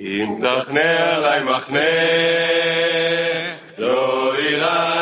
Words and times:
אם 0.00 0.40
תכנה 0.42 1.14
עלי 1.14 1.44
מחנה, 1.44 1.80
לא 3.78 4.34
אירע 4.36 4.93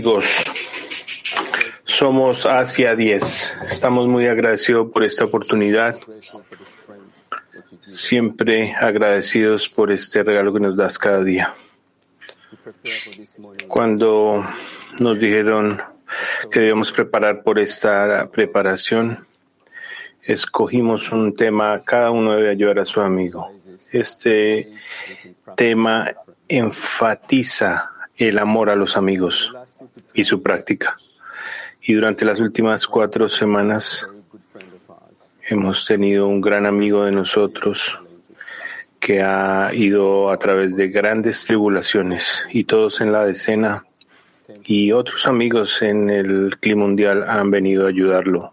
Amigos, 0.00 0.42
somos 1.84 2.46
Asia 2.46 2.96
10. 2.96 3.56
Estamos 3.66 4.08
muy 4.08 4.28
agradecidos 4.28 4.90
por 4.90 5.04
esta 5.04 5.26
oportunidad, 5.26 5.94
siempre 7.90 8.74
agradecidos 8.80 9.68
por 9.68 9.92
este 9.92 10.22
regalo 10.22 10.54
que 10.54 10.60
nos 10.60 10.74
das 10.74 10.96
cada 10.96 11.22
día. 11.22 11.54
Cuando 13.68 14.42
nos 14.98 15.18
dijeron 15.18 15.82
que 16.50 16.60
debíamos 16.60 16.92
preparar 16.92 17.42
por 17.42 17.58
esta 17.58 18.26
preparación, 18.30 19.26
escogimos 20.22 21.12
un 21.12 21.36
tema, 21.36 21.78
cada 21.84 22.10
uno 22.10 22.36
debe 22.36 22.48
ayudar 22.48 22.78
a 22.78 22.86
su 22.86 23.02
amigo. 23.02 23.52
Este 23.92 24.72
tema 25.56 26.10
enfatiza 26.48 27.99
el 28.28 28.38
amor 28.38 28.68
a 28.68 28.76
los 28.76 28.96
amigos 28.96 29.52
y 30.12 30.24
su 30.24 30.42
práctica. 30.42 30.96
Y 31.80 31.94
durante 31.94 32.24
las 32.24 32.38
últimas 32.40 32.86
cuatro 32.86 33.28
semanas 33.28 34.06
hemos 35.48 35.86
tenido 35.86 36.28
un 36.28 36.40
gran 36.40 36.66
amigo 36.66 37.04
de 37.04 37.12
nosotros 37.12 37.98
que 38.98 39.22
ha 39.22 39.70
ido 39.72 40.30
a 40.30 40.38
través 40.38 40.76
de 40.76 40.88
grandes 40.88 41.46
tribulaciones 41.46 42.44
y 42.50 42.64
todos 42.64 43.00
en 43.00 43.10
la 43.10 43.24
decena 43.24 43.86
y 44.64 44.92
otros 44.92 45.26
amigos 45.26 45.80
en 45.80 46.10
el 46.10 46.58
clima 46.60 46.82
mundial 46.82 47.24
han 47.26 47.50
venido 47.50 47.86
a 47.86 47.88
ayudarlo. 47.88 48.52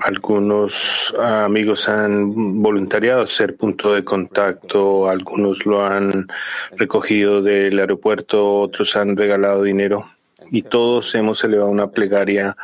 Algunos 0.00 1.14
amigos 1.18 1.88
han 1.88 2.62
voluntariado 2.62 3.26
ser 3.26 3.56
punto 3.56 3.94
de 3.94 4.04
contacto, 4.04 5.08
algunos 5.08 5.64
lo 5.66 5.84
han 5.84 6.26
recogido 6.72 7.42
del 7.42 7.78
aeropuerto, 7.78 8.60
otros 8.60 8.96
han 8.96 9.16
regalado 9.16 9.62
dinero. 9.62 10.10
Y 10.50 10.62
todos 10.62 11.14
hemos 11.14 11.42
elevado 11.44 11.70
una 11.70 11.90
plegaria 11.90 12.56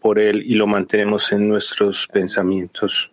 por 0.00 0.18
él 0.18 0.42
y 0.46 0.54
lo 0.54 0.66
mantenemos 0.66 1.30
en 1.32 1.48
nuestros 1.48 2.06
pensamientos. 2.06 3.10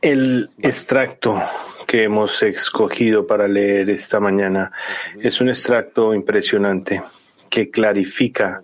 El 0.00 0.48
extracto 0.62 1.42
que 1.86 2.04
hemos 2.04 2.42
escogido 2.42 3.26
para 3.26 3.48
leer 3.48 3.90
esta 3.90 4.18
mañana 4.18 4.72
es 5.20 5.40
un 5.40 5.48
extracto 5.48 6.14
impresionante 6.14 7.02
que 7.50 7.70
clarifica 7.70 8.62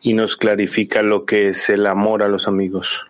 y 0.00 0.12
nos 0.14 0.36
clarifica 0.36 1.02
lo 1.02 1.24
que 1.24 1.48
es 1.48 1.68
el 1.70 1.86
amor 1.86 2.22
a 2.22 2.28
los 2.28 2.46
amigos. 2.46 3.04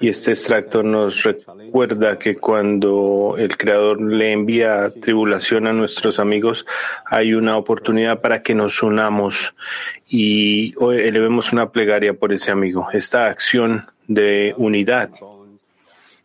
Y 0.00 0.08
este 0.08 0.32
extracto 0.32 0.82
nos 0.82 1.22
recuerda 1.22 2.18
que 2.18 2.36
cuando 2.36 3.34
el 3.36 3.56
Creador 3.56 4.00
le 4.00 4.32
envía 4.32 4.88
tribulación 5.00 5.66
a 5.66 5.72
nuestros 5.72 6.18
amigos, 6.18 6.64
hay 7.06 7.34
una 7.34 7.56
oportunidad 7.56 8.20
para 8.20 8.42
que 8.42 8.54
nos 8.54 8.82
unamos 8.82 9.54
y 10.08 10.74
elevemos 10.80 11.52
una 11.52 11.70
plegaria 11.70 12.14
por 12.14 12.32
ese 12.32 12.50
amigo. 12.50 12.88
Esta 12.92 13.26
acción 13.26 13.90
de 14.06 14.54
unidad 14.56 15.10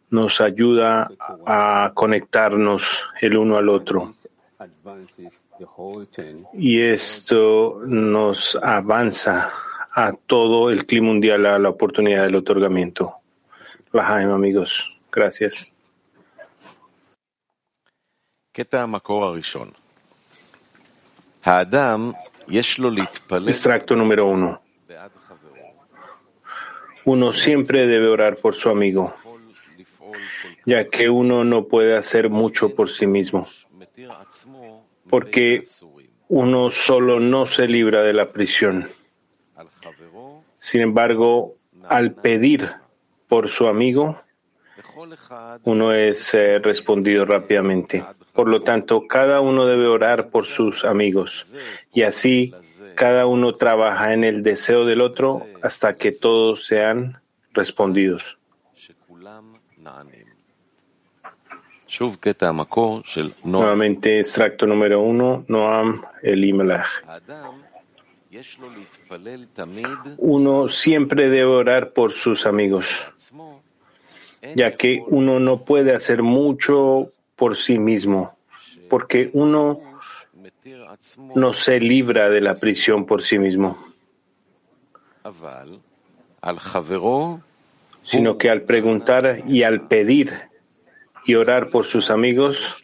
nos 0.09 0.39
ayuda 0.39 1.09
a 1.45 1.91
conectarnos 1.93 2.83
el 3.19 3.37
uno 3.37 3.57
al 3.57 3.69
otro. 3.69 4.11
Y 6.53 6.81
esto 6.81 7.81
nos 7.85 8.55
avanza 8.55 9.51
a 9.91 10.13
todo 10.13 10.71
el 10.71 10.85
clima 10.85 11.07
mundial 11.07 11.45
a 11.45 11.59
la 11.59 11.69
oportunidad 11.69 12.23
del 12.23 12.35
otorgamiento. 12.35 13.15
La 13.91 14.07
amigos. 14.07 14.93
Gracias. 15.11 15.73
Extracto 23.47 23.95
número 23.95 24.27
uno. 24.27 24.61
Uno 27.05 27.31
siempre 27.31 27.87
debe 27.87 28.07
orar 28.07 28.35
por 28.37 28.53
su 28.55 28.69
amigo, 28.69 29.15
ya 30.65 30.89
que 30.89 31.09
uno 31.09 31.43
no 31.43 31.65
puede 31.65 31.95
hacer 31.95 32.29
mucho 32.29 32.75
por 32.75 32.89
sí 32.89 33.07
mismo 33.07 33.47
porque 35.09 35.63
uno 36.27 36.69
solo 36.71 37.19
no 37.19 37.45
se 37.45 37.67
libra 37.67 38.03
de 38.03 38.13
la 38.13 38.31
prisión. 38.31 38.89
Sin 40.59 40.81
embargo, 40.81 41.55
al 41.87 42.13
pedir 42.13 42.69
por 43.27 43.49
su 43.49 43.67
amigo, 43.67 44.21
uno 45.63 45.93
es 45.93 46.33
eh, 46.33 46.59
respondido 46.59 47.25
rápidamente. 47.25 48.03
Por 48.33 48.47
lo 48.47 48.61
tanto, 48.61 49.07
cada 49.07 49.41
uno 49.41 49.65
debe 49.65 49.87
orar 49.87 50.29
por 50.29 50.45
sus 50.45 50.85
amigos 50.85 51.55
y 51.93 52.03
así 52.03 52.53
cada 52.95 53.25
uno 53.25 53.53
trabaja 53.53 54.13
en 54.13 54.23
el 54.23 54.43
deseo 54.43 54.85
del 54.85 55.01
otro 55.01 55.45
hasta 55.61 55.95
que 55.95 56.11
todos 56.11 56.65
sean 56.65 57.19
respondidos. 57.53 58.37
Nuevamente, 63.43 64.19
extracto 64.19 64.67
número 64.67 65.01
uno, 65.01 65.45
Noam 65.47 66.03
Elimelech. 66.21 66.85
Uno 70.17 70.69
siempre 70.69 71.29
debe 71.29 71.45
orar 71.45 71.93
por 71.93 72.13
sus 72.13 72.45
amigos, 72.45 73.03
ya 74.55 74.73
que 74.77 75.03
uno 75.07 75.39
no 75.39 75.63
puede 75.63 75.95
hacer 75.95 76.21
mucho 76.21 77.09
por 77.35 77.55
sí 77.55 77.79
mismo, 77.79 78.37
porque 78.89 79.31
uno 79.33 79.81
no 81.33 81.53
se 81.53 81.79
libra 81.79 82.29
de 82.29 82.41
la 82.41 82.59
prisión 82.59 83.05
por 83.05 83.23
sí 83.23 83.39
mismo, 83.39 83.77
sino 88.03 88.37
que 88.37 88.49
al 88.49 88.61
preguntar 88.61 89.43
y 89.47 89.63
al 89.63 89.87
pedir, 89.87 90.47
y 91.27 91.35
orar 91.35 91.69
por 91.69 91.85
sus 91.85 92.09
amigos, 92.09 92.83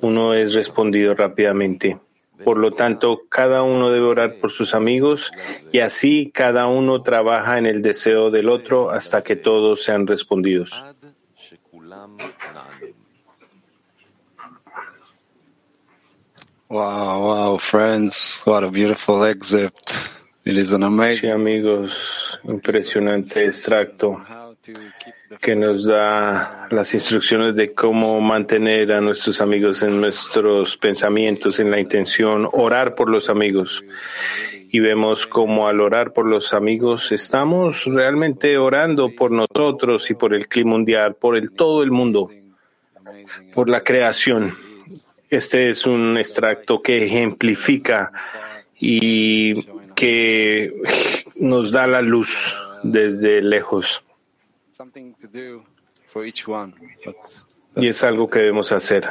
uno 0.00 0.32
es 0.32 0.54
respondido 0.54 1.14
rápidamente. 1.14 1.98
Por 2.44 2.58
lo 2.58 2.70
tanto, 2.70 3.22
cada 3.28 3.62
uno 3.62 3.90
debe 3.90 4.04
orar 4.06 4.36
por 4.36 4.52
sus 4.52 4.74
amigos 4.74 5.32
y 5.72 5.80
así 5.80 6.30
cada 6.32 6.68
uno 6.68 7.02
trabaja 7.02 7.58
en 7.58 7.66
el 7.66 7.82
deseo 7.82 8.30
del 8.30 8.48
otro 8.48 8.90
hasta 8.90 9.22
que 9.22 9.36
todos 9.36 9.82
sean 9.82 10.06
respondidos. 10.06 10.84
Wow, 16.68 17.20
wow, 17.20 17.58
friends, 17.58 18.42
what 18.44 18.64
a 18.64 18.70
beautiful 18.70 19.24
excerpt. 19.24 19.92
It 20.44 20.56
is 20.56 20.72
an 20.72 20.82
amazing. 20.82 21.20
Sí, 21.20 21.30
amigos, 21.30 22.40
impresionante 22.44 23.44
extracto 23.44 24.20
que 25.40 25.56
nos 25.56 25.84
da 25.84 26.68
las 26.70 26.94
instrucciones 26.94 27.56
de 27.56 27.72
cómo 27.72 28.20
mantener 28.20 28.92
a 28.92 29.00
nuestros 29.00 29.40
amigos 29.40 29.82
en 29.82 30.00
nuestros 30.00 30.76
pensamientos, 30.76 31.58
en 31.58 31.70
la 31.70 31.80
intención, 31.80 32.48
orar 32.52 32.94
por 32.94 33.08
los 33.10 33.28
amigos. 33.28 33.84
Y 34.70 34.80
vemos 34.80 35.26
cómo 35.26 35.68
al 35.68 35.80
orar 35.80 36.12
por 36.12 36.26
los 36.26 36.52
amigos 36.52 37.10
estamos 37.10 37.84
realmente 37.86 38.56
orando 38.58 39.10
por 39.16 39.30
nosotros 39.30 40.10
y 40.10 40.14
por 40.14 40.34
el 40.34 40.48
clima 40.48 40.70
mundial, 40.72 41.14
por 41.14 41.36
el 41.36 41.52
todo 41.52 41.82
el 41.82 41.90
mundo, 41.90 42.30
por 43.54 43.68
la 43.68 43.82
creación. 43.82 44.54
Este 45.28 45.70
es 45.70 45.86
un 45.86 46.16
extracto 46.18 46.80
que 46.80 47.04
ejemplifica 47.04 48.12
y 48.78 49.64
que 49.94 50.72
nos 51.34 51.72
da 51.72 51.86
la 51.86 52.02
luz 52.02 52.56
desde 52.82 53.42
lejos. 53.42 54.05
Y 57.76 57.88
es 57.88 58.02
algo 58.04 58.28
que 58.28 58.38
debemos 58.40 58.72
hacer. 58.72 59.08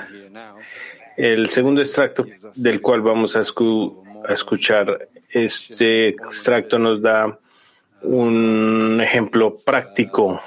El 1.18 1.50
segundo 1.50 1.82
extracto 1.82 2.26
del 2.56 2.82
cual 2.82 3.02
vamos 3.02 3.36
a, 3.36 3.42
escu- 3.42 4.04
a 4.28 4.34
escuchar, 4.34 5.08
este 5.30 6.10
extracto 6.10 6.78
nos 6.78 7.02
da 7.02 7.38
un 8.02 9.00
ejemplo 9.02 9.56
práctico, 9.66 10.42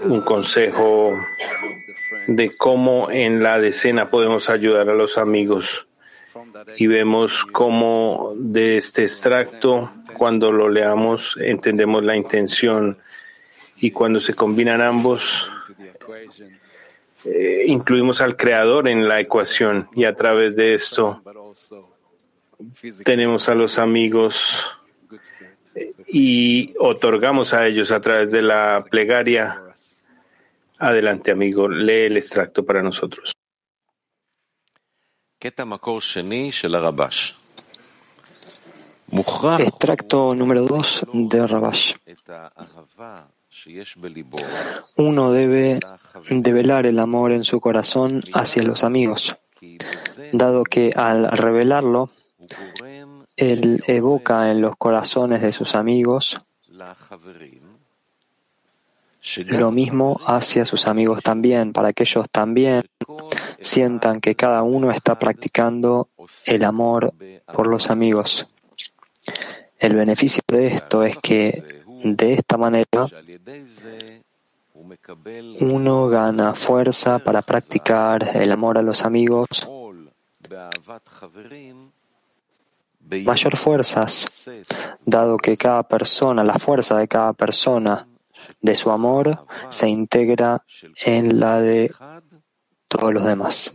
un 0.00 0.20
consejo 0.22 1.12
de 2.28 2.56
cómo 2.56 3.10
en 3.10 3.42
la 3.42 3.58
decena 3.58 4.10
podemos 4.10 4.48
ayudar 4.50 4.88
a 4.88 4.94
los 4.94 5.18
amigos. 5.18 5.86
Y 6.76 6.86
vemos 6.86 7.44
cómo 7.44 8.32
de 8.36 8.76
este 8.78 9.02
extracto, 9.02 9.90
cuando 10.16 10.52
lo 10.52 10.68
leamos, 10.68 11.36
entendemos 11.40 12.04
la 12.04 12.16
intención 12.16 12.98
y 13.78 13.90
cuando 13.90 14.20
se 14.20 14.34
combinan 14.34 14.80
ambos, 14.80 15.50
eh, 17.24 17.64
incluimos 17.66 18.20
al 18.20 18.36
Creador 18.36 18.88
en 18.88 19.08
la 19.08 19.20
ecuación 19.20 19.88
y 19.94 20.04
a 20.04 20.14
través 20.14 20.54
de 20.56 20.74
esto 20.74 21.22
tenemos 23.04 23.48
a 23.48 23.54
los 23.54 23.78
amigos 23.78 24.66
eh, 25.74 25.92
y 26.06 26.74
otorgamos 26.78 27.54
a 27.54 27.66
ellos 27.66 27.90
a 27.90 28.00
través 28.00 28.30
de 28.30 28.42
la 28.42 28.84
plegaria. 28.90 29.62
Adelante, 30.78 31.30
amigo, 31.30 31.68
lee 31.68 32.06
el 32.06 32.16
extracto 32.16 32.64
para 32.64 32.82
nosotros. 32.82 33.32
Extracto 39.60 40.34
número 40.34 40.62
2 40.64 41.06
de 41.12 41.46
Rabash. 41.46 41.94
Uno 44.96 45.32
debe 45.32 45.78
develar 46.30 46.86
el 46.86 46.98
amor 46.98 47.32
en 47.32 47.44
su 47.44 47.60
corazón 47.60 48.20
hacia 48.32 48.62
los 48.62 48.84
amigos, 48.84 49.36
dado 50.32 50.64
que 50.64 50.92
al 50.94 51.30
revelarlo, 51.30 52.10
él 53.36 53.82
evoca 53.86 54.50
en 54.50 54.60
los 54.60 54.76
corazones 54.76 55.42
de 55.42 55.52
sus 55.52 55.74
amigos 55.74 56.38
lo 59.46 59.72
mismo 59.72 60.20
hacia 60.26 60.64
sus 60.64 60.86
amigos 60.86 61.22
también, 61.22 61.72
para 61.72 61.92
que 61.92 62.02
ellos 62.02 62.28
también 62.30 62.84
sientan 63.60 64.20
que 64.20 64.34
cada 64.34 64.62
uno 64.62 64.90
está 64.90 65.18
practicando 65.18 66.10
el 66.44 66.64
amor 66.64 67.14
por 67.52 67.66
los 67.66 67.90
amigos. 67.90 68.46
El 69.78 69.96
beneficio 69.96 70.42
de 70.46 70.66
esto 70.68 71.02
es 71.02 71.16
que 71.18 71.82
de 72.04 72.34
esta 72.34 72.58
manera, 72.58 73.06
uno 75.60 76.08
gana 76.08 76.54
fuerza 76.54 77.18
para 77.18 77.40
practicar 77.40 78.36
el 78.36 78.52
amor 78.52 78.76
a 78.76 78.82
los 78.82 79.06
amigos, 79.06 79.48
mayor 83.00 83.56
fuerzas, 83.56 84.50
dado 85.02 85.38
que 85.38 85.56
cada 85.56 85.82
persona, 85.84 86.44
la 86.44 86.58
fuerza 86.58 86.98
de 86.98 87.08
cada 87.08 87.32
persona 87.32 88.06
de 88.60 88.74
su 88.74 88.90
amor 88.90 89.40
se 89.70 89.88
integra 89.88 90.62
en 91.06 91.40
la 91.40 91.58
de 91.62 91.90
todos 92.86 93.14
los 93.14 93.24
demás. 93.24 93.72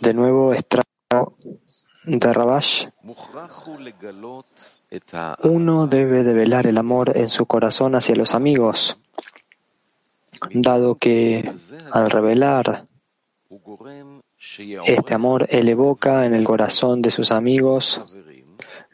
De 0.00 0.14
nuevo 0.14 0.54
extracto 0.54 1.34
de 2.04 2.32
Rabash. 2.32 2.86
Uno 5.42 5.86
debe 5.88 6.22
develar 6.22 6.68
el 6.68 6.78
amor 6.78 7.16
en 7.16 7.28
su 7.28 7.46
corazón 7.46 7.96
hacia 7.96 8.14
los 8.14 8.34
amigos, 8.36 8.98
dado 10.52 10.94
que 10.94 11.52
al 11.90 12.10
revelar 12.10 12.84
este 14.84 15.14
amor, 15.14 15.46
él 15.50 15.68
evoca 15.68 16.26
en 16.26 16.34
el 16.34 16.44
corazón 16.44 17.02
de 17.02 17.10
sus 17.10 17.32
amigos 17.32 18.02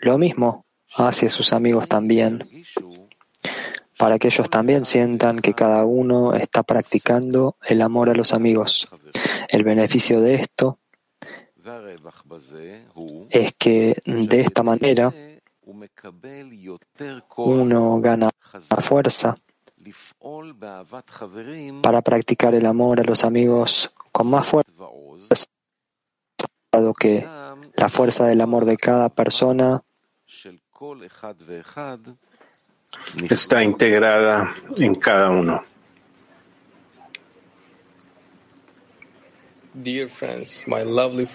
lo 0.01 0.17
mismo 0.17 0.65
hacia 0.95 1.29
sus 1.29 1.53
amigos 1.53 1.87
también, 1.87 2.49
para 4.03 4.19
que 4.19 4.27
ellos 4.27 4.51
también 4.51 4.85
sientan 4.85 5.39
que 5.39 5.55
cada 5.55 5.85
uno 5.85 6.35
está 6.35 6.65
practicando 6.65 7.55
el 7.65 7.81
amor 7.81 8.11
a 8.11 8.15
los 8.15 8.35
amigos. 8.35 8.89
El 9.49 9.63
beneficio 9.63 10.21
de 10.21 10.35
esto 10.35 10.81
es 13.31 13.53
que 13.57 13.97
de 14.05 14.41
esta 14.41 14.65
manera 14.65 15.15
uno 17.37 18.01
gana 18.01 18.29
fuerza 18.81 19.37
para 21.81 22.03
practicar 22.03 22.57
el 22.57 22.67
amor 22.67 22.99
a 22.99 23.05
los 23.05 23.23
amigos 23.23 23.93
con 24.11 24.29
más 24.29 24.49
fuerza, 24.49 25.47
dado 26.73 26.93
que 26.93 27.25
la 27.75 27.89
fuerza 27.89 28.27
del 28.27 28.41
amor 28.41 28.65
de 28.65 28.77
cada 28.77 29.11
persona 29.11 29.81
Está 33.29 33.63
integrada 33.63 34.55
en 34.79 34.95
cada 34.95 35.31
uno. 35.31 35.63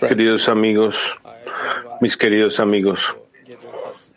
Queridos 0.08 0.48
amigos, 0.50 1.16
mis 2.02 2.18
queridos 2.18 2.60
amigos, 2.60 3.16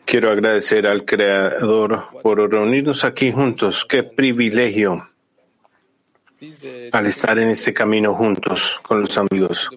quiero 0.05 0.31
agradecer 0.31 0.87
al 0.87 1.05
Creador 1.05 2.05
por 2.23 2.51
reunirnos 2.51 3.05
aquí 3.05 3.33
juntos. 3.33 3.87
Qué 3.87 4.03
privilegio 4.03 5.03
al 6.93 7.07
estar 7.07 7.39
en 7.39 7.51
este 7.51 7.73
camino 7.73 8.15
juntos 8.15 8.79
con 8.83 9.01
los 9.01 9.17
amigos. 9.17 9.71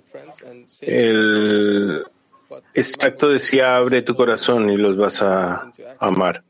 El 0.82 2.04
extracto 2.74 3.30
decía, 3.30 3.78
abre 3.78 4.02
tu 4.02 4.16
corazón 4.16 4.70
y 4.70 4.78
los 4.78 4.98
vas 4.98 5.22
a 5.22 5.72
amar. 6.00 6.44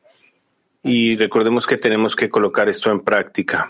Y 0.84 1.16
recordemos 1.16 1.66
que 1.66 1.78
tenemos 1.78 2.14
que 2.14 2.30
colocar 2.30 2.68
esto 2.68 2.92
en 2.92 3.00
práctica. 3.00 3.70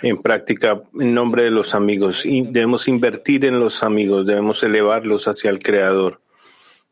En 0.00 0.22
práctica, 0.22 0.80
en 0.98 1.12
nombre 1.12 1.44
de 1.44 1.50
los 1.50 1.74
amigos. 1.74 2.24
Y 2.24 2.42
debemos 2.42 2.88
invertir 2.88 3.44
en 3.44 3.60
los 3.60 3.82
amigos, 3.82 4.26
debemos 4.26 4.62
elevarlos 4.62 5.28
hacia 5.28 5.50
el 5.50 5.58
Creador. 5.58 6.20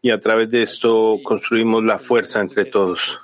Y 0.00 0.10
a 0.10 0.20
través 0.20 0.50
de 0.50 0.62
esto 0.62 1.18
construimos 1.24 1.82
la 1.82 1.98
fuerza 1.98 2.40
entre 2.40 2.66
todos. 2.66 3.18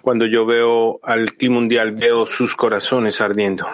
Cuando 0.00 0.26
yo 0.26 0.46
veo 0.46 1.00
al 1.02 1.34
clima 1.34 1.56
mundial, 1.56 1.96
veo 1.96 2.26
sus 2.26 2.54
corazones 2.54 3.20
ardiendo. 3.20 3.66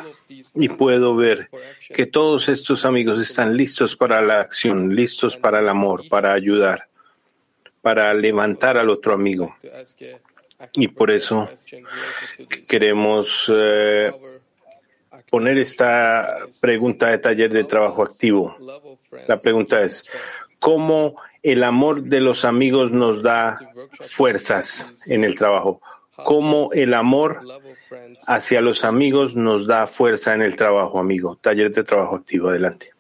Y 0.55 0.69
puedo 0.71 1.15
ver 1.15 1.49
que 1.95 2.07
todos 2.07 2.49
estos 2.49 2.85
amigos 2.85 3.21
están 3.21 3.57
listos 3.57 3.95
para 3.95 4.21
la 4.23 4.41
acción, 4.41 4.95
listos 4.97 5.37
para 5.37 5.61
el 5.61 5.69
amor, 5.69 6.09
para 6.09 6.33
ayudar, 6.33 6.89
para 7.83 8.13
levantar 8.15 8.77
al 8.77 8.91
otro 8.91 9.13
amigo. 9.13 9.55
Y 10.75 10.89
por 10.89 11.11
eso 11.11 11.49
queremos 12.69 13.51
eh, 13.53 14.13
poner 15.31 15.59
esta 15.59 16.47
pregunta 16.61 17.09
de 17.09 17.19
taller 17.19 17.53
de 17.53 17.65
trabajo 17.65 18.03
activo. 18.03 18.57
La 19.27 19.39
pregunta 19.39 19.83
es, 19.83 20.05
¿cómo 20.59 21.17
el 21.43 21.65
amor 21.65 22.03
de 22.03 22.21
los 22.21 22.45
amigos 22.45 22.93
nos 22.93 23.23
da 23.23 23.59
fuerzas 24.09 24.91
en 25.07 25.25
el 25.25 25.35
trabajo? 25.35 25.81
¿Cómo 26.25 26.71
el 26.73 26.93
amor 26.93 27.41
hacia 28.27 28.61
los 28.61 28.85
amigos 28.85 29.35
nos 29.35 29.67
da 29.67 29.87
fuerza 29.87 30.35
en 30.35 30.43
el 30.43 30.57
trabajo, 30.57 30.99
amigo? 30.99 31.37
Taller 31.37 31.73
de 31.73 31.85
trabajo 31.85 32.17
activo, 32.17 32.51
adelante. 32.51 32.93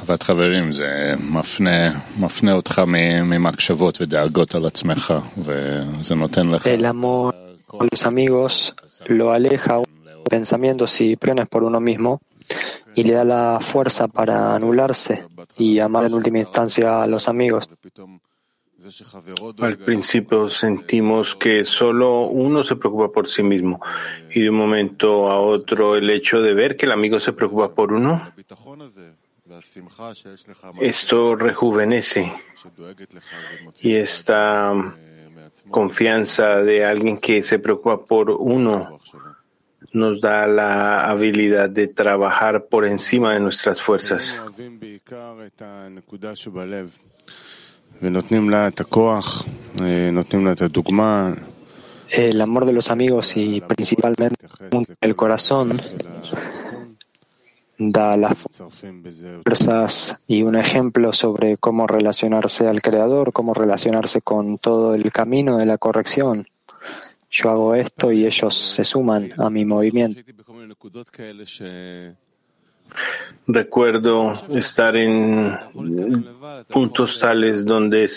אהבת 0.00 0.22
חברים, 0.22 0.72
זה 0.72 1.14
מפנה, 1.20 1.90
מפנה 2.18 2.52
אותך 2.52 2.78
מ- 2.86 3.30
ממחשבות 3.30 4.00
ודאגות 4.00 4.54
על 4.54 4.66
עצמך, 4.66 5.14
וזה 5.38 6.14
נותן 6.14 6.48
לך... 6.48 6.66
El 6.66 6.84
amor 6.84 7.34
a 7.72 7.84
los 7.92 8.06
amigos 8.06 8.74
lo 9.08 9.32
aleja 9.32 9.74
de 9.78 10.30
pensamientos 10.30 11.00
y 11.00 11.16
planes 11.16 11.46
por 11.52 11.62
uno 11.64 11.80
mismo 11.80 12.10
y 12.96 13.02
le 13.02 13.12
da 13.18 13.24
la 13.24 13.58
fuerza 13.60 14.04
para 14.08 14.36
anularse 14.56 15.14
y 15.58 15.78
amar 15.78 16.04
en 16.06 16.14
última 16.14 16.38
instancia 16.46 17.02
a 17.02 17.06
los 17.06 17.28
amigos. 17.28 17.62
Al 19.59 19.77
principio 19.77 20.49
sentimos 20.49 21.35
que 21.35 21.63
solo 21.63 22.27
uno 22.27 22.63
se 22.63 22.75
preocupa 22.75 23.11
por 23.11 23.27
sí 23.27 23.43
mismo 23.43 23.81
y 24.31 24.41
de 24.41 24.49
un 24.49 24.57
momento 24.57 25.29
a 25.29 25.39
otro 25.39 25.95
el 25.95 26.09
hecho 26.09 26.41
de 26.41 26.53
ver 26.53 26.75
que 26.75 26.85
el 26.85 26.91
amigo 26.91 27.19
se 27.19 27.33
preocupa 27.33 27.73
por 27.73 27.93
uno, 27.93 28.33
esto 30.79 31.35
rejuvenece 31.35 32.33
y 33.81 33.95
esta 33.95 34.95
confianza 35.69 36.57
de 36.57 36.85
alguien 36.85 37.17
que 37.17 37.43
se 37.43 37.59
preocupa 37.59 38.05
por 38.05 38.31
uno 38.31 38.99
nos 39.91 40.19
da 40.21 40.47
la 40.47 41.03
habilidad 41.03 41.69
de 41.69 41.87
trabajar 41.87 42.65
por 42.65 42.85
encima 42.85 43.33
de 43.33 43.39
nuestras 43.39 43.81
fuerzas. 43.81 44.41
El 52.09 52.41
amor 52.41 52.65
de 52.65 52.73
los 52.73 52.91
amigos 52.91 53.37
y 53.37 53.61
principalmente 53.61 54.45
el 54.99 55.15
corazón 55.15 55.79
da 57.77 58.17
las 58.17 58.37
fuerzas 59.43 60.17
y 60.27 60.43
un 60.43 60.55
ejemplo 60.55 61.13
sobre 61.13 61.57
cómo 61.57 61.87
relacionarse 61.87 62.67
al 62.67 62.81
Creador, 62.81 63.31
cómo 63.31 63.53
relacionarse 63.53 64.21
con 64.21 64.57
todo 64.57 64.93
el 64.93 65.11
camino 65.11 65.57
de 65.57 65.65
la 65.65 65.77
corrección. 65.77 66.45
Yo 67.31 67.49
hago 67.49 67.73
esto 67.73 68.11
y 68.11 68.25
ellos 68.25 68.55
se 68.55 68.83
suman 68.83 69.33
a 69.37 69.49
mi 69.49 69.65
movimiento. 69.65 70.21
Recuerdo 73.45 74.33
estar 74.55 74.95
en 74.95 75.57
puntos 76.69 77.19
tales 77.19 77.65
donde 77.65 78.09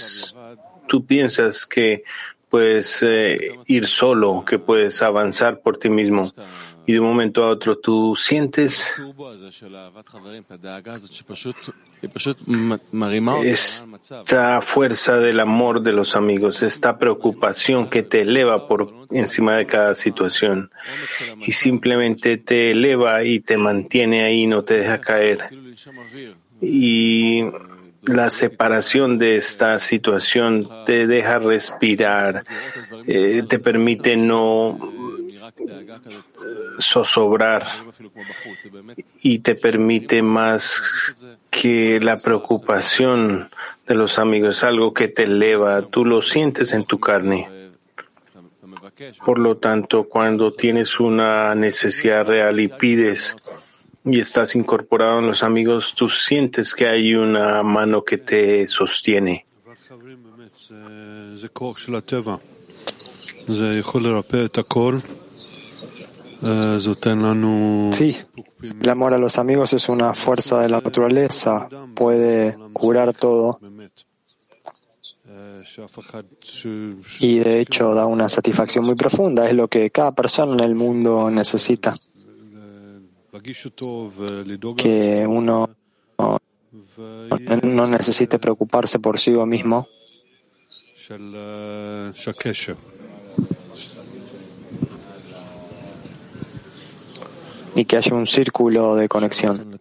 tú 0.87 1.05
piensas 1.05 1.67
que 1.67 2.05
puedes 2.49 3.03
eh, 3.03 3.51
ir 3.67 3.87
solo, 3.87 4.45
que 4.47 4.59
puedes 4.59 5.03
avanzar 5.03 5.61
por 5.61 5.79
ti 5.79 5.91
mismo 5.91 6.31
y 6.87 6.93
de 6.93 7.01
un 7.01 7.07
momento 7.09 7.45
a 7.45 7.51
otro 7.51 7.79
tú 7.79 8.15
sientes 8.17 8.95
esta 13.45 14.61
fuerza 14.61 15.17
del 15.17 15.41
amor 15.41 15.83
de 15.83 15.93
los 15.93 16.15
amigos, 16.15 16.63
esta 16.63 16.99
preocupación 16.99 17.91
que 17.91 18.03
te 18.03 18.23
eleva 18.23 18.69
por 18.69 18.93
encima 19.11 19.57
de 19.57 19.67
cada 19.67 19.95
situación 19.95 20.71
y 21.45 21.53
simplemente 21.53 22.37
te 22.39 22.71
eleva 22.71 23.25
y 23.25 23.41
te 23.41 23.57
mantiene 23.57 24.25
ahí, 24.25 24.47
no 24.47 24.63
te 24.63 24.79
deja 24.79 25.01
caer. 25.01 25.45
Y 26.61 27.43
la 28.05 28.31
separación 28.31 29.19
de 29.19 29.37
esta 29.37 29.79
situación 29.79 30.69
te 30.85 31.07
deja 31.07 31.39
respirar, 31.41 32.45
eh, 33.07 33.43
te 33.49 33.59
permite 33.59 34.17
no 34.17 34.79
zozobrar 36.81 37.67
y 39.23 39.39
te 39.41 39.55
permite 39.55 40.23
más 40.23 40.83
que 41.51 42.01
la 42.01 42.17
preocupación 42.17 43.51
de 43.87 43.95
los 43.95 44.19
amigos, 44.19 44.59
es 44.59 44.65
algo 44.65 44.93
que 44.93 45.09
te 45.09 45.25
eleva, 45.25 45.83
tú 45.83 46.05
lo 46.05 46.23
sientes 46.23 46.73
en 46.73 46.85
tu 46.85 46.99
carne. 46.99 47.49
Por 49.25 49.39
lo 49.39 49.59
tanto, 49.59 50.05
cuando 50.05 50.53
tienes 50.53 51.01
una 51.01 51.55
necesidad 51.55 52.27
real 52.27 52.59
y 52.61 52.69
pides 52.69 53.37
y 54.05 54.21
estás 54.21 54.55
incorporado 54.55 55.19
en 55.19 55.27
los 55.27 55.43
amigos, 55.43 55.95
tú 55.95 56.09
sientes 56.09 56.75
que 56.75 56.87
hay 56.87 57.15
una 57.15 57.63
mano 57.63 58.05
que 58.05 58.19
te 58.19 58.67
sostiene. 58.69 59.45
Sí, 67.93 68.17
el 68.81 68.89
amor 68.89 69.15
a 69.15 69.19
los 69.19 69.39
amigos 69.39 69.73
es 69.73 69.89
una 69.89 70.15
fuerza 70.15 70.61
de 70.61 70.69
la 70.69 70.81
naturaleza, 70.81 71.69
puede 71.95 72.57
curar 72.73 73.15
todo. 73.15 73.59
Y 77.21 77.39
de 77.39 77.61
hecho 77.61 77.95
da 77.95 78.07
una 78.07 78.29
satisfacción 78.29 78.85
muy 78.85 78.95
profunda, 78.95 79.47
es 79.47 79.55
lo 79.55 79.69
que 79.69 79.91
cada 79.91 80.13
persona 80.13 80.55
en 80.55 80.61
el 80.61 80.75
mundo 80.75 81.31
necesita. 81.31 81.95
Que 84.77 85.27
uno 85.27 85.71
no 87.63 87.87
necesite 87.87 88.39
preocuparse 88.39 88.99
por 88.99 89.19
sí 89.19 89.31
mismo. 89.31 89.87
y 97.77 97.85
que 97.85 97.97
haya 97.97 98.15
un 98.15 98.27
círculo 98.27 98.97
de 98.97 99.09
conexión. 99.09 99.79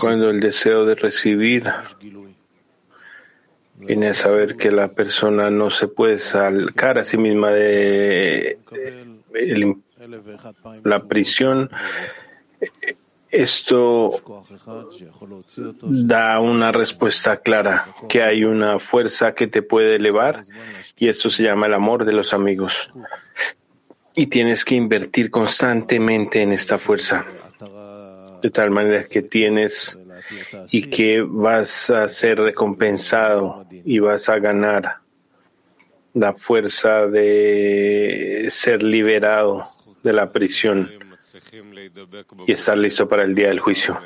Cuando 0.00 0.30
el 0.30 0.40
deseo 0.40 0.84
de 0.84 0.94
recibir 0.96 1.72
viene 3.76 4.08
a 4.08 4.14
saber 4.14 4.56
que 4.56 4.72
la 4.72 4.88
persona 4.88 5.50
no 5.50 5.70
se 5.70 5.86
puede 5.86 6.18
sacar 6.18 6.98
a 6.98 7.04
sí 7.04 7.16
misma 7.16 7.50
de 7.52 8.58
la 10.82 10.98
prisión, 11.06 11.70
esto 13.30 14.10
da 15.82 16.40
una 16.40 16.72
respuesta 16.72 17.36
clara, 17.38 17.94
que 18.08 18.22
hay 18.22 18.44
una 18.44 18.78
fuerza 18.78 19.34
que 19.34 19.46
te 19.46 19.62
puede 19.62 19.96
elevar 19.96 20.40
y 20.96 21.08
esto 21.08 21.28
se 21.28 21.42
llama 21.42 21.66
el 21.66 21.74
amor 21.74 22.04
de 22.04 22.12
los 22.12 22.32
amigos. 22.32 22.90
Y 24.14 24.28
tienes 24.28 24.64
que 24.64 24.74
invertir 24.74 25.30
constantemente 25.30 26.40
en 26.40 26.52
esta 26.52 26.78
fuerza, 26.78 27.26
de 28.40 28.50
tal 28.50 28.70
manera 28.70 29.04
que 29.04 29.22
tienes 29.22 29.98
y 30.70 30.88
que 30.88 31.22
vas 31.22 31.90
a 31.90 32.08
ser 32.08 32.40
recompensado 32.40 33.66
y 33.70 33.98
vas 33.98 34.28
a 34.28 34.38
ganar 34.38 34.98
la 36.14 36.32
fuerza 36.32 37.06
de 37.06 38.48
ser 38.50 38.82
liberado 38.82 39.64
de 40.02 40.12
la 40.12 40.30
prisión 40.30 40.90
y 42.46 42.52
estar 42.52 42.76
listo 42.76 43.08
para 43.08 43.22
el 43.22 43.34
día 43.34 43.48
del 43.48 43.60
juicio. 43.60 43.98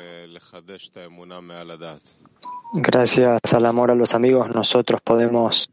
Gracias 2.73 3.53
al 3.53 3.65
amor 3.65 3.91
a 3.91 3.95
los 3.95 4.13
amigos, 4.13 4.53
nosotros 4.53 5.01
podemos 5.01 5.69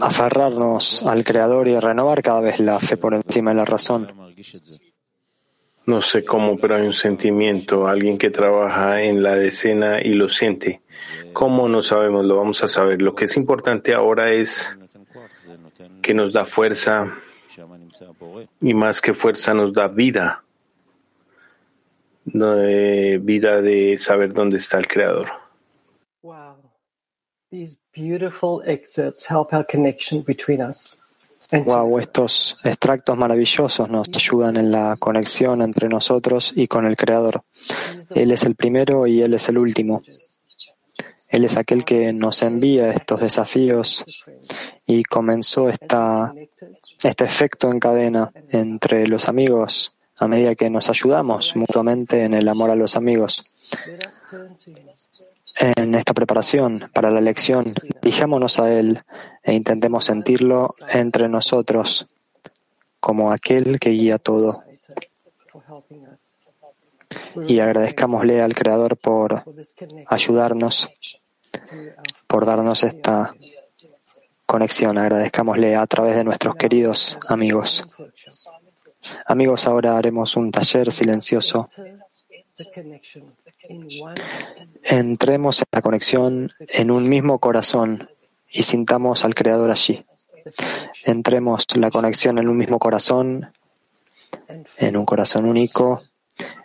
aferrarnos 0.00 1.02
al 1.04 1.24
Creador 1.24 1.68
y 1.68 1.78
renovar 1.78 2.22
cada 2.22 2.40
vez 2.40 2.60
la 2.60 2.80
fe 2.80 2.96
por 2.96 3.14
encima 3.14 3.50
de 3.52 3.56
la 3.56 3.64
razón. 3.64 4.08
No 5.86 6.00
sé 6.00 6.24
cómo, 6.24 6.56
pero 6.58 6.76
hay 6.76 6.82
un 6.82 6.94
sentimiento, 6.94 7.86
alguien 7.86 8.16
que 8.16 8.30
trabaja 8.30 9.02
en 9.02 9.22
la 9.22 9.34
decena 9.34 10.00
y 10.00 10.14
lo 10.14 10.28
siente. 10.28 10.82
¿Cómo 11.32 11.68
no 11.68 11.82
sabemos? 11.82 12.24
Lo 12.24 12.36
vamos 12.36 12.62
a 12.62 12.68
saber. 12.68 13.02
Lo 13.02 13.14
que 13.14 13.26
es 13.26 13.36
importante 13.36 13.92
ahora 13.92 14.32
es 14.32 14.76
que 16.00 16.14
nos 16.14 16.32
da 16.32 16.44
fuerza 16.46 17.14
y 18.60 18.74
más 18.74 19.00
que 19.00 19.12
fuerza 19.14 19.52
nos 19.52 19.72
da 19.72 19.88
vida 19.88 20.43
no, 22.26 22.60
eh, 22.60 23.18
vida 23.18 23.60
de 23.60 23.98
saber 23.98 24.32
dónde 24.32 24.58
está 24.58 24.78
el 24.78 24.86
Creador. 24.86 25.28
Wow. 26.22 26.56
These 27.50 27.78
beautiful 27.92 28.62
excerpts 28.66 29.30
help 29.30 29.52
our 29.52 29.64
connection 29.64 30.22
between 30.22 30.60
us. 30.60 30.96
and 31.52 31.66
Wow, 31.66 31.98
estos 31.98 32.56
extractos 32.64 33.16
maravillosos 33.16 33.88
nos 33.90 34.08
ayudan 34.14 34.56
en 34.56 34.72
la 34.72 34.96
conexión 34.98 35.60
entre 35.60 35.88
nosotros 35.88 36.52
y 36.56 36.66
con 36.66 36.86
el 36.86 36.96
Creador. 36.96 37.42
Él 38.14 38.32
es 38.32 38.44
el 38.44 38.54
primero 38.54 39.06
y 39.06 39.20
Él 39.20 39.34
es 39.34 39.48
el 39.48 39.58
último. 39.58 40.00
Él 41.28 41.44
es 41.44 41.56
aquel 41.56 41.84
que 41.84 42.12
nos 42.12 42.42
envía 42.42 42.92
estos 42.92 43.20
desafíos 43.20 44.04
y 44.86 45.02
comenzó 45.02 45.68
esta, 45.68 46.32
este 47.02 47.24
efecto 47.24 47.70
en 47.70 47.80
cadena 47.80 48.32
entre 48.50 49.06
los 49.08 49.28
amigos 49.28 49.94
a 50.18 50.28
medida 50.28 50.54
que 50.54 50.70
nos 50.70 50.88
ayudamos 50.90 51.56
mutuamente 51.56 52.24
en 52.24 52.34
el 52.34 52.48
amor 52.48 52.70
a 52.70 52.76
los 52.76 52.96
amigos. 52.96 53.54
En 55.56 55.94
esta 55.94 56.14
preparación 56.14 56.90
para 56.92 57.10
la 57.10 57.20
lección, 57.20 57.74
dijémonos 58.02 58.58
a 58.58 58.72
Él 58.72 59.02
e 59.42 59.54
intentemos 59.54 60.04
sentirlo 60.04 60.68
entre 60.88 61.28
nosotros 61.28 62.12
como 63.00 63.32
aquel 63.32 63.78
que 63.78 63.90
guía 63.90 64.18
todo. 64.18 64.64
Y 67.46 67.58
agradezcámosle 67.58 68.40
al 68.40 68.54
Creador 68.54 68.96
por 68.96 69.44
ayudarnos, 70.06 70.90
por 72.26 72.46
darnos 72.46 72.82
esta 72.82 73.34
conexión. 74.46 74.98
Agradezcámosle 74.98 75.76
a 75.76 75.86
través 75.86 76.16
de 76.16 76.24
nuestros 76.24 76.56
queridos 76.56 77.18
amigos. 77.28 77.84
Amigos, 79.26 79.66
ahora 79.66 79.96
haremos 79.96 80.36
un 80.36 80.50
taller 80.50 80.92
silencioso. 80.92 81.68
Entremos 84.82 85.60
en 85.60 85.66
la 85.72 85.82
conexión 85.82 86.50
en 86.68 86.90
un 86.90 87.08
mismo 87.08 87.38
corazón 87.38 88.08
y 88.50 88.62
sintamos 88.62 89.24
al 89.24 89.34
Creador 89.34 89.70
allí. 89.70 90.04
Entremos 91.04 91.64
la 91.76 91.90
conexión 91.90 92.38
en 92.38 92.48
un 92.48 92.56
mismo 92.56 92.78
corazón, 92.78 93.52
en 94.78 94.96
un 94.96 95.04
corazón 95.04 95.46
único, 95.46 96.02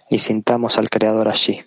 y 0.10 0.20
sintamos 0.20 0.78
al 0.78 0.90
Creador 0.90 1.30
allí. 1.30 1.64